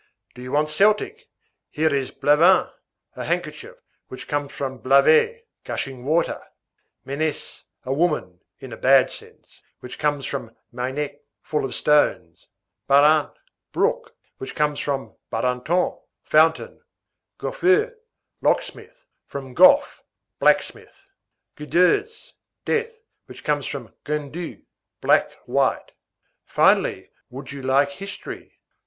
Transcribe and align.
Do 0.33 0.41
you 0.41 0.51
want 0.53 0.69
Celtic? 0.69 1.29
Here 1.69 1.93
is 1.93 2.09
blavin, 2.09 2.71
a 3.15 3.23
handkerchief, 3.23 3.75
which 4.07 4.27
comes 4.27 4.51
from 4.51 4.79
blavet, 4.79 5.47
gushing 5.63 6.05
water; 6.05 6.41
ménesse, 7.05 7.65
a 7.83 7.93
woman 7.93 8.39
(in 8.57 8.73
a 8.73 8.77
bad 8.77 9.11
sense), 9.11 9.61
which 9.79 9.99
comes 9.99 10.25
from 10.25 10.55
meinec, 10.73 11.19
full 11.43 11.63
of 11.63 11.75
stones; 11.75 12.47
barant, 12.89 13.31
brook, 13.71 14.15
from 14.43 15.15
baranton, 15.31 15.99
fountain; 16.23 16.81
goffeur, 17.37 17.93
locksmith, 18.41 19.05
from 19.27 19.53
goff, 19.53 20.01
blacksmith; 20.39 21.11
guedouze, 21.55 22.33
death, 22.65 23.01
which 23.27 23.43
comes 23.43 23.67
from 23.67 23.93
guenn 24.03 24.31
du, 24.31 24.63
black 24.99 25.31
white. 25.45 25.91
Finally, 26.47 27.11
would 27.29 27.51
you 27.51 27.61
like 27.61 27.91
history? 27.91 28.57